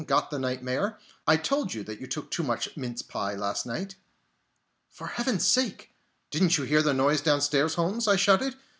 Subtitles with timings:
[0.07, 0.97] Got the nightmare?
[1.27, 3.97] I told you that you took too much mince pie last night!"
[4.89, 5.93] "For Heaven's sake,
[6.31, 8.55] didn't you hear the noise downstairs, Holmes?" I shouted.